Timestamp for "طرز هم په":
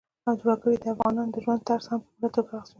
1.69-2.07